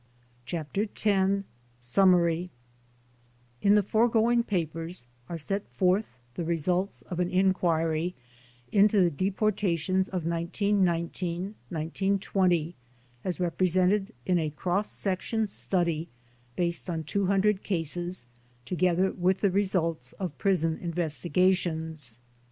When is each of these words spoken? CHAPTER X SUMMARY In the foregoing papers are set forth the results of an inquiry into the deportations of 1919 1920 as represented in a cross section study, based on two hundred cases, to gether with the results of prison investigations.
CHAPTER 0.47 0.87
X 0.91 1.03
SUMMARY 1.77 2.49
In 3.61 3.75
the 3.75 3.83
foregoing 3.83 4.41
papers 4.41 5.05
are 5.29 5.37
set 5.37 5.67
forth 5.69 6.17
the 6.33 6.43
results 6.43 7.03
of 7.03 7.19
an 7.19 7.29
inquiry 7.29 8.15
into 8.71 8.99
the 9.03 9.11
deportations 9.11 10.07
of 10.07 10.25
1919 10.25 11.53
1920 11.69 12.73
as 13.23 13.39
represented 13.39 14.11
in 14.25 14.39
a 14.39 14.49
cross 14.49 14.91
section 14.91 15.45
study, 15.45 16.09
based 16.55 16.89
on 16.89 17.03
two 17.03 17.27
hundred 17.27 17.61
cases, 17.61 18.25
to 18.65 18.75
gether 18.75 19.11
with 19.11 19.41
the 19.41 19.51
results 19.51 20.13
of 20.13 20.35
prison 20.39 20.79
investigations. 20.81 22.17